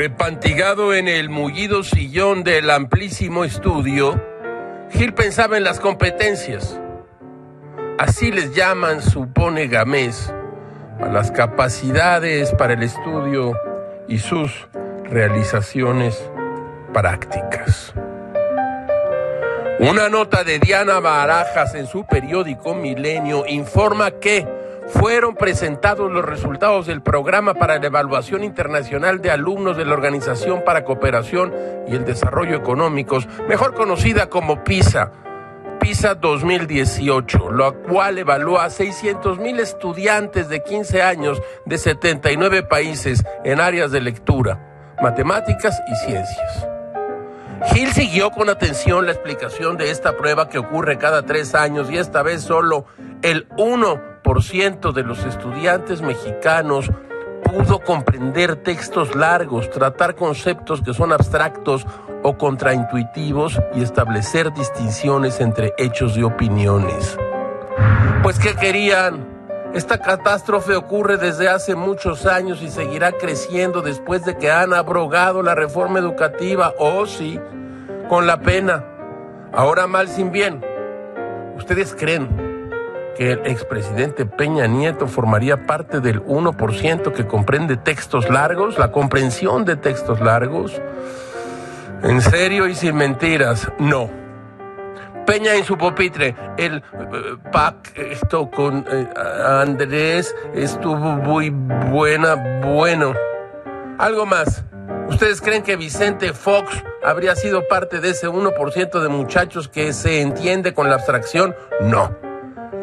[0.00, 4.18] Repantigado en el mullido sillón del amplísimo estudio,
[4.92, 6.80] Gil pensaba en las competencias.
[7.98, 10.32] Así les llaman, supone Gamés,
[11.02, 13.52] a las capacidades para el estudio
[14.08, 14.68] y sus
[15.04, 16.30] realizaciones
[16.94, 17.92] prácticas.
[19.80, 24.59] Una nota de Diana Barajas en su periódico Milenio informa que
[24.90, 30.62] fueron presentados los resultados del programa para la evaluación internacional de alumnos de la Organización
[30.64, 31.52] para Cooperación
[31.88, 35.12] y el Desarrollo Económicos, mejor conocida como PISA.
[35.80, 43.24] PISA 2018, lo cual evaluó a 600 mil estudiantes de 15 años de 79 países
[43.44, 46.69] en áreas de lectura, matemáticas y ciencias.
[47.66, 51.98] Gil siguió con atención la explicación de esta prueba que ocurre cada tres años y
[51.98, 52.86] esta vez solo
[53.22, 54.10] el 1
[54.40, 56.90] ciento de los estudiantes mexicanos
[57.44, 61.86] pudo comprender textos largos, tratar conceptos que son abstractos
[62.22, 67.18] o contraintuitivos y establecer distinciones entre hechos y opiniones.
[68.22, 69.26] Pues ¿qué querían?
[69.74, 75.42] Esta catástrofe ocurre desde hace muchos años y seguirá creciendo después de que han abrogado
[75.42, 77.40] la reforma educativa, oh sí,
[78.10, 78.84] con la pena.
[79.52, 80.60] Ahora mal sin bien.
[81.56, 82.28] ¿Ustedes creen
[83.16, 89.64] que el expresidente Peña Nieto formaría parte del 1% que comprende textos largos, la comprensión
[89.64, 90.82] de textos largos.
[92.02, 94.10] En serio y sin mentiras, no.
[95.24, 96.82] Peña en su pupitre, el eh,
[97.52, 99.06] pacto con eh,
[99.46, 103.14] Andrés estuvo muy buena, bueno.
[103.98, 104.64] Algo más.
[105.08, 110.20] ¿Ustedes creen que Vicente Fox habría sido parte de ese 1% de muchachos que se
[110.20, 111.54] entiende con la abstracción?
[111.80, 112.16] No.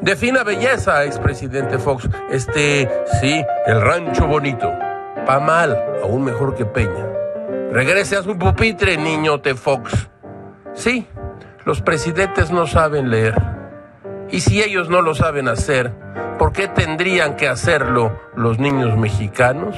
[0.00, 2.08] Defina belleza, expresidente Fox.
[2.30, 2.88] Este,
[3.20, 4.72] sí, el rancho bonito.
[5.26, 7.06] Pa' mal, aún mejor que Peña.
[7.70, 10.08] Regrese a su pupitre, niñote Fox.
[10.74, 11.06] Sí,
[11.64, 13.34] los presidentes no saben leer.
[14.30, 15.92] Y si ellos no lo saben hacer,
[16.38, 19.76] ¿por qué tendrían que hacerlo los niños mexicanos?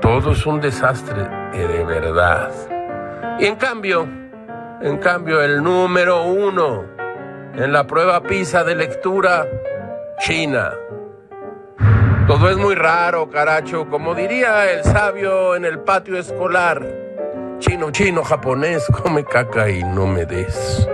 [0.00, 2.77] Todo es un desastre, de verdad.
[3.38, 4.08] Y en cambio,
[4.80, 6.84] en cambio, el número uno
[7.54, 9.46] en la prueba PISA de lectura,
[10.20, 10.72] China.
[12.26, 16.86] Todo es muy raro, caracho, como diría el sabio en el patio escolar.
[17.58, 20.88] Chino, chino, japonés, come caca y no me des.